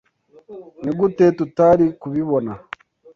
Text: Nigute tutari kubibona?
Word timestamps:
Nigute 0.83 1.25
tutari 1.37 1.85
kubibona? 2.01 2.53